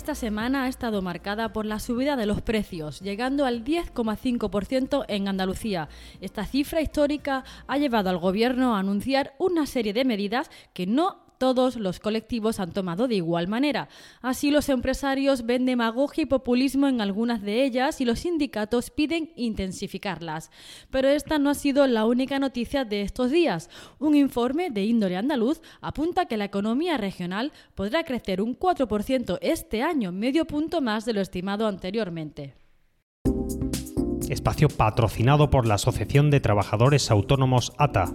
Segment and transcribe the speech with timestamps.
[0.00, 5.28] Esta semana ha estado marcada por la subida de los precios, llegando al 10,5% en
[5.28, 5.90] Andalucía.
[6.22, 11.29] Esta cifra histórica ha llevado al Gobierno a anunciar una serie de medidas que no
[11.40, 13.88] todos los colectivos han tomado de igual manera.
[14.20, 19.32] Así los empresarios ven demagogia y populismo en algunas de ellas y los sindicatos piden
[19.36, 20.50] intensificarlas.
[20.90, 23.70] Pero esta no ha sido la única noticia de estos días.
[23.98, 29.82] Un informe de índole andaluz apunta que la economía regional podrá crecer un 4% este
[29.82, 32.54] año, medio punto más de lo estimado anteriormente
[34.28, 38.14] espacio patrocinado por la Asociación de Trabajadores Autónomos ATA.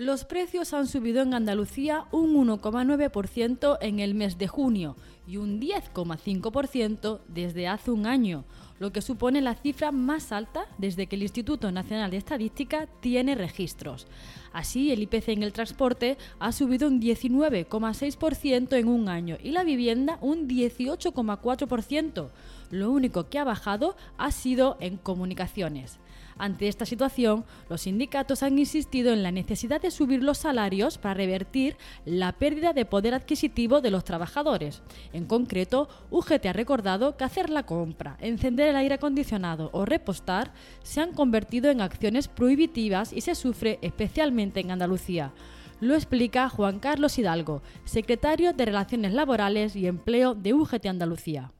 [0.00, 5.60] Los precios han subido en Andalucía un 1,9% en el mes de junio y un
[5.60, 8.46] 10,5% desde hace un año,
[8.78, 13.34] lo que supone la cifra más alta desde que el Instituto Nacional de Estadística tiene
[13.34, 14.06] registros.
[14.54, 19.64] Así, el IPC en el transporte ha subido un 19,6% en un año y la
[19.64, 22.30] vivienda un 18,4%.
[22.70, 25.98] Lo único que ha bajado ha sido en comunicaciones.
[26.38, 31.14] Ante esta situación, los sindicatos han insistido en la necesidad de subir los salarios para
[31.14, 34.82] revertir la pérdida de poder adquisitivo de los trabajadores.
[35.12, 40.52] En concreto, UGT ha recordado que hacer la compra, encender el aire acondicionado o repostar
[40.82, 45.32] se han convertido en acciones prohibitivas y se sufre especialmente en Andalucía.
[45.80, 51.52] Lo explica Juan Carlos Hidalgo, secretario de Relaciones Laborales y Empleo de UGT Andalucía.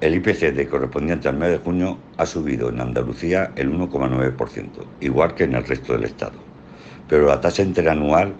[0.00, 4.68] El IPC correspondiente al mes de junio ha subido en Andalucía el 1,9%,
[5.00, 6.38] igual que en el resto del Estado.
[7.06, 8.32] Pero la tasa interanual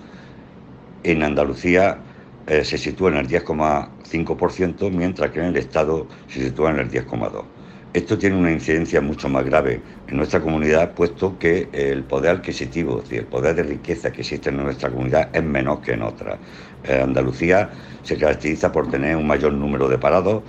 [1.03, 1.99] en Andalucía
[2.47, 6.91] eh, se sitúa en el 10,5%, mientras que en el Estado se sitúa en el
[6.91, 7.45] 10,2%.
[7.93, 12.99] Esto tiene una incidencia mucho más grave en nuestra comunidad, puesto que el poder adquisitivo,
[12.99, 16.03] es decir, el poder de riqueza que existe en nuestra comunidad es menor que en
[16.03, 16.39] otras.
[16.85, 17.69] Eh, Andalucía
[18.05, 20.45] se caracteriza por tener un mayor número de parados,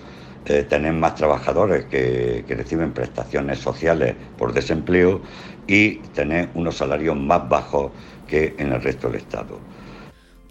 [0.46, 5.22] eh, tener más trabajadores que, que reciben prestaciones sociales por desempleo
[5.68, 7.91] y tener unos salarios más bajos
[8.28, 9.59] que en el resto del Estado.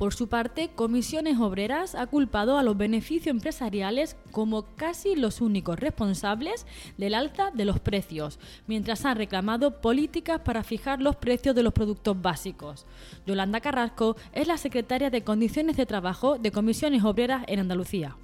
[0.01, 5.79] Por su parte, Comisiones Obreras ha culpado a los beneficios empresariales como casi los únicos
[5.79, 6.65] responsables
[6.97, 11.75] del alza de los precios, mientras han reclamado políticas para fijar los precios de los
[11.75, 12.87] productos básicos.
[13.27, 18.17] Yolanda Carrasco es la secretaria de Condiciones de Trabajo de Comisiones Obreras en Andalucía.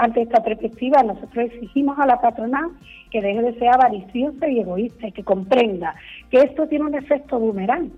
[0.00, 2.70] Ante esta perspectiva, nosotros exigimos a la patronal
[3.10, 5.94] que deje de ser avariciosa y egoísta y que comprenda
[6.30, 7.92] que esto tiene un efecto boomerang.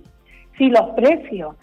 [0.58, 1.54] Si los precios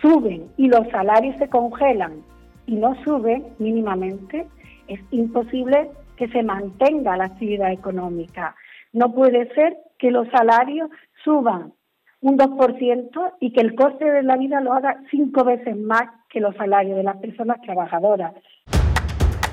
[0.00, 2.22] suben y los salarios se congelan
[2.66, 4.46] y no suben mínimamente,
[4.86, 8.54] es imposible que se mantenga la actividad económica.
[8.92, 10.90] No puede ser que los salarios
[11.24, 11.72] suban
[12.20, 16.38] un 2% y que el coste de la vida lo haga cinco veces más que
[16.38, 18.34] los salarios de las personas trabajadoras.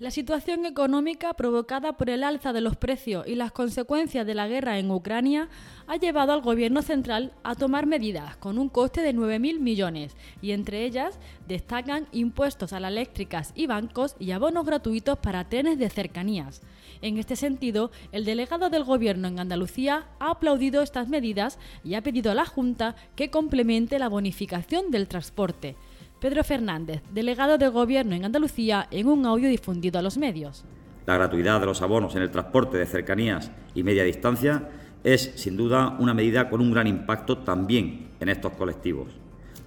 [0.00, 4.46] La situación económica provocada por el alza de los precios y las consecuencias de la
[4.46, 5.48] guerra en Ucrania
[5.88, 10.52] ha llevado al gobierno central a tomar medidas con un coste de 9.000 millones y
[10.52, 11.18] entre ellas
[11.48, 16.62] destacan impuestos a las eléctricas y bancos y abonos gratuitos para trenes de cercanías.
[17.02, 22.02] En este sentido, el delegado del gobierno en Andalucía ha aplaudido estas medidas y ha
[22.02, 25.74] pedido a la Junta que complemente la bonificación del transporte.
[26.20, 30.64] Pedro Fernández, delegado de Gobierno en Andalucía, en un audio difundido a los medios.
[31.06, 34.68] La gratuidad de los abonos en el transporte de cercanías y media distancia
[35.04, 39.12] es, sin duda, una medida con un gran impacto también en estos colectivos.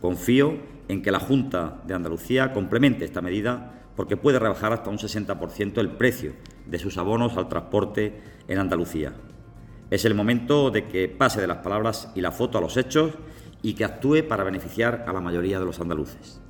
[0.01, 0.57] Confío
[0.89, 5.80] en que la Junta de Andalucía complemente esta medida porque puede rebajar hasta un 60%
[5.80, 6.33] el precio
[6.65, 8.19] de sus abonos al transporte
[8.50, 9.13] en Andalucía.
[9.89, 13.13] Es el momento de que pase de las palabras y la foto a los hechos
[13.62, 16.40] y que actúe para beneficiar a la mayoría de los andaluces.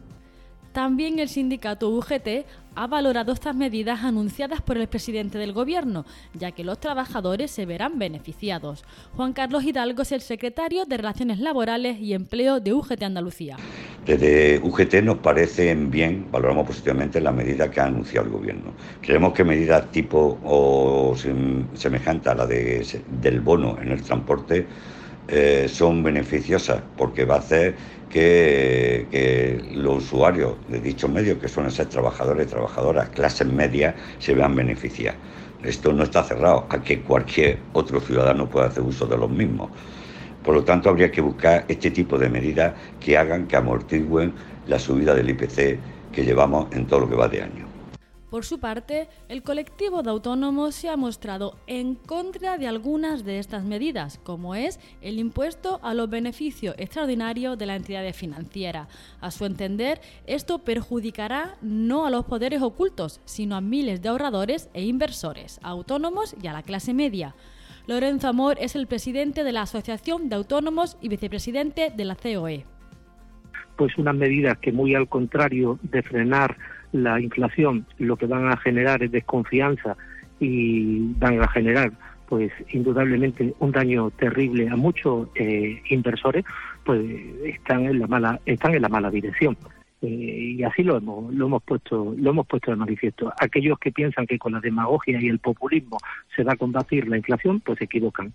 [0.74, 2.46] También el sindicato UGT
[2.76, 7.66] ha valorado estas medidas anunciadas por el presidente del Gobierno, ya que los trabajadores se
[7.66, 8.86] verán beneficiados.
[9.18, 13.58] Juan Carlos Hidalgo es el secretario de Relaciones Laborales y Empleo de UGT Andalucía.
[14.06, 18.74] Desde UGT nos parecen bien, valoramos positivamente las medidas que ha anunciado el Gobierno.
[19.02, 21.14] Creemos que medidas tipo o
[21.74, 24.66] semejantes a la de, del bono en el transporte
[25.34, 27.74] eh, son beneficiosas porque va a hacer
[28.10, 34.54] que, los usuarios de dichos medios, que suelen ser trabajadores trabajadoras, clases medias, se vean
[34.54, 35.18] beneficiados.
[35.64, 39.70] Esto no está cerrado a que cualquier otro ciudadano pueda hacer uso de los mismos.
[40.44, 44.34] Por lo tanto, habría que buscar este tipo de medidas que hagan que amortigüen
[44.68, 45.80] la subida del IPC
[46.12, 47.71] que llevamos en todo lo que va de año.
[48.32, 53.40] Por su parte, el colectivo de autónomos se ha mostrado en contra de algunas de
[53.40, 58.88] estas medidas, como es el impuesto a los beneficios extraordinarios de la entidad financiera.
[59.20, 64.70] A su entender, esto perjudicará no a los poderes ocultos, sino a miles de ahorradores
[64.74, 67.36] e inversores, autónomos y a la clase media.
[67.86, 72.64] Lorenzo Amor es el presidente de la Asociación de Autónomos y vicepresidente de la COE.
[73.76, 76.56] Pues unas medidas que muy al contrario de frenar
[76.92, 79.96] la inflación lo que van a generar es desconfianza
[80.40, 81.92] y van a generar
[82.28, 86.46] pues indudablemente un daño terrible a muchos eh, inversores
[86.86, 87.02] pues
[87.44, 89.58] están en la mala están en la mala dirección.
[90.02, 93.32] Eh, y así lo hemos lo hemos puesto lo hemos puesto de manifiesto.
[93.40, 95.98] Aquellos que piensan que con la demagogia y el populismo
[96.36, 98.34] se va a combatir la inflación pues se equivocan.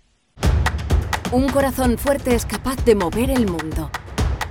[1.31, 3.91] Un corazón fuerte es capaz de mover el mundo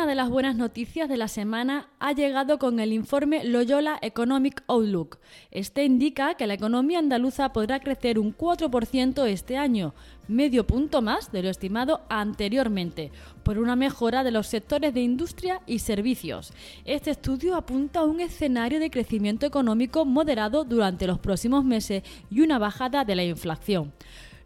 [0.00, 4.64] Una de las buenas noticias de la semana ha llegado con el informe Loyola Economic
[4.66, 5.18] Outlook.
[5.50, 9.94] Este indica que la economía andaluza podrá crecer un 4% este año,
[10.26, 15.60] medio punto más de lo estimado anteriormente, por una mejora de los sectores de industria
[15.66, 16.54] y servicios.
[16.86, 22.40] Este estudio apunta a un escenario de crecimiento económico moderado durante los próximos meses y
[22.40, 23.92] una bajada de la inflación.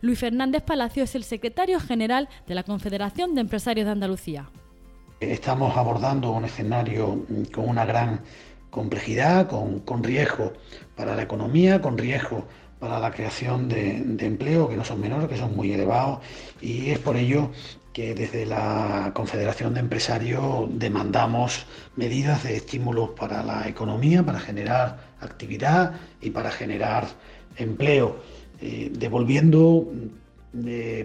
[0.00, 4.50] Luis Fernández Palacio es el secretario general de la Confederación de Empresarios de Andalucía.
[5.32, 8.20] Estamos abordando un escenario mm, con una gran
[8.70, 10.52] complejidad, con, riesgo
[10.96, 12.44] para la economía, con riesgo
[12.80, 16.18] para la creación de, empleo, que no son menores, que son muy elevados,
[16.60, 17.50] y es por ello
[17.92, 24.98] que desde la Confederación de Empresarios demandamos medidas de estímulo para la economía, para generar
[25.20, 27.06] actividad y para generar
[27.56, 28.16] empleo,
[28.60, 29.86] eh, devolviendo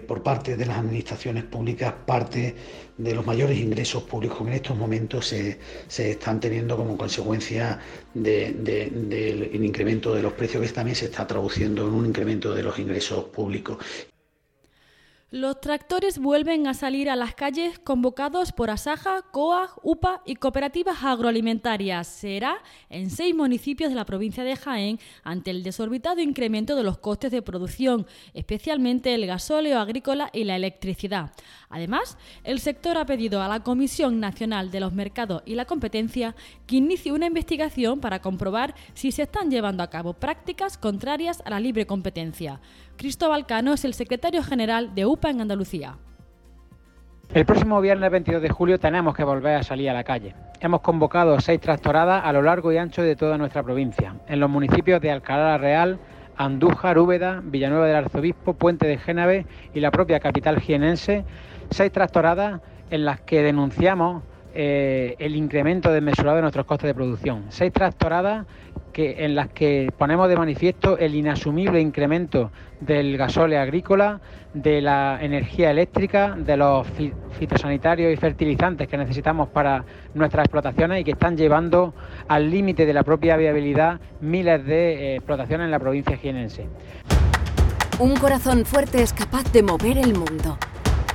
[0.06, 2.54] por parte de las administraciones públicas parte
[2.96, 7.80] de los mayores ingresos públicos que en estos momentos se, están teniendo como consecuencia
[8.14, 12.78] del incremento de los precios que también se está traduciendo en un incremento de los
[12.78, 13.78] ingresos públicos.
[15.32, 21.04] Los tractores vuelven a salir a las calles convocados por Asaja, COAG, UPA y cooperativas
[21.04, 22.08] agroalimentarias.
[22.08, 22.56] Será
[22.88, 27.30] en seis municipios de la provincia de Jaén ante el desorbitado incremento de los costes
[27.30, 31.30] de producción, especialmente el gasóleo agrícola y la electricidad.
[31.68, 36.34] Además, el sector ha pedido a la Comisión Nacional de los Mercados y la Competencia
[36.66, 41.50] que inicie una investigación para comprobar si se están llevando a cabo prácticas contrarias a
[41.50, 42.60] la libre competencia.
[42.96, 45.96] Cristóbal Cano es el secretario general de UPA en Andalucía.
[47.34, 50.34] El próximo viernes 22 de julio tenemos que volver a salir a la calle.
[50.60, 54.50] Hemos convocado seis tractoradas a lo largo y ancho de toda nuestra provincia, en los
[54.50, 55.98] municipios de Alcalá Real,
[56.36, 61.24] Andújar, Úbeda, Villanueva del Arzobispo, Puente de Génave y la propia capital jienense,
[61.70, 62.60] seis tractoradas
[62.90, 67.44] en las que denunciamos eh, el incremento desmesurado de nuestros costes de producción.
[67.50, 68.46] Seis tractoradas
[68.92, 74.20] que, en las que ponemos de manifiesto el inasumible incremento del gasóleo agrícola,
[74.54, 76.86] de la energía eléctrica, de los
[77.38, 81.94] fitosanitarios y fertilizantes que necesitamos para nuestras explotaciones y que están llevando
[82.28, 86.66] al límite de la propia viabilidad miles de eh, explotaciones en la provincia jienense.
[87.98, 90.56] Un corazón fuerte es capaz de mover el mundo.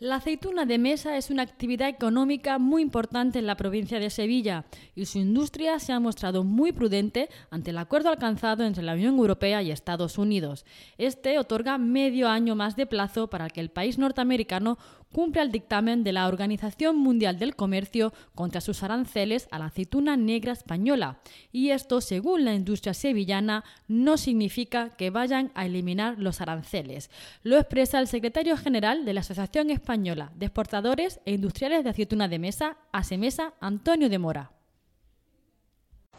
[0.00, 4.64] La aceituna de mesa es una actividad económica muy importante en la provincia de Sevilla
[4.94, 9.16] y su industria se ha mostrado muy prudente ante el acuerdo alcanzado entre la Unión
[9.16, 10.64] Europea y Estados Unidos.
[10.98, 14.78] Este otorga medio año más de plazo para que el país norteamericano
[15.12, 20.16] cumple el dictamen de la Organización Mundial del Comercio contra sus aranceles a la aceituna
[20.16, 21.18] negra española.
[21.50, 27.10] Y esto, según la industria sevillana, no significa que vayan a eliminar los aranceles.
[27.42, 32.28] Lo expresa el secretario general de la Asociación Española de Exportadores e Industriales de Aceituna
[32.28, 34.50] de Mesa, ASEMESA, Antonio de Mora.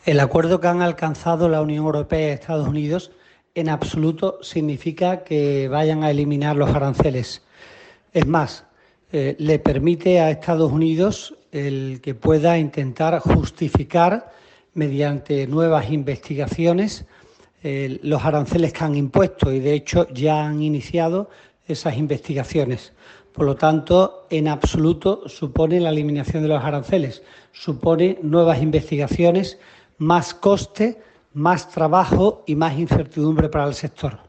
[0.08, 3.12] El acuerdo que han alcanzado la Unión Europea y Estados Unidos
[3.54, 7.44] en absoluto significa que vayan a eliminar los aranceles.
[8.12, 8.66] Es más,
[9.12, 14.34] eh, le permite a Estados Unidos el que pueda intentar justificar
[14.74, 17.06] mediante nuevas investigaciones
[17.62, 21.30] eh, los aranceles que han impuesto y de hecho ya han iniciado
[21.68, 22.94] esas investigaciones.
[23.40, 29.60] Por lo tanto, en absoluto supone la eliminación de los aranceles, supone nuevas investigaciones,
[29.98, 31.02] más coste,
[31.34, 34.20] más trabajo y más incertidumbre para el sector.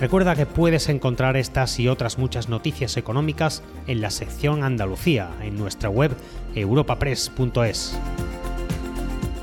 [0.00, 5.58] Recuerda que puedes encontrar estas y otras muchas noticias económicas en la sección Andalucía, en
[5.58, 6.12] nuestra web
[6.54, 8.00] europapress.es.